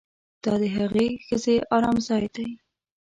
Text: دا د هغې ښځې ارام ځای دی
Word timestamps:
دا 0.43 0.53
د 0.61 0.63
هغې 0.77 1.07
ښځې 1.25 1.55
ارام 1.75 1.97
ځای 2.07 2.25
دی 2.35 2.49